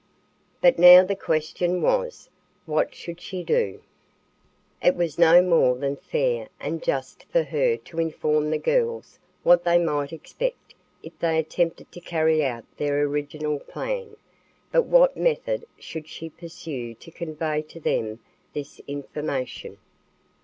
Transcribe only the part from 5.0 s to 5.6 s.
no